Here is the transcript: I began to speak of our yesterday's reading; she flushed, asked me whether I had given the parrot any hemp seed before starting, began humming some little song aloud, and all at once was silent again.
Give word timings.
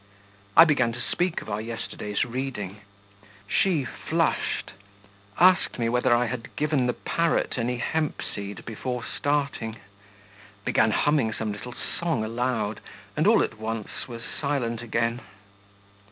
I 0.57 0.65
began 0.65 0.91
to 0.93 0.99
speak 0.99 1.43
of 1.43 1.49
our 1.51 1.61
yesterday's 1.61 2.25
reading; 2.25 2.81
she 3.47 3.85
flushed, 3.85 4.71
asked 5.39 5.77
me 5.77 5.89
whether 5.89 6.11
I 6.11 6.25
had 6.25 6.55
given 6.55 6.87
the 6.87 6.93
parrot 6.93 7.53
any 7.55 7.77
hemp 7.77 8.19
seed 8.23 8.65
before 8.65 9.03
starting, 9.05 9.75
began 10.65 10.89
humming 10.89 11.33
some 11.33 11.51
little 11.51 11.75
song 11.99 12.23
aloud, 12.25 12.79
and 13.15 13.27
all 13.27 13.43
at 13.43 13.59
once 13.59 14.07
was 14.07 14.23
silent 14.39 14.81
again. 14.81 15.21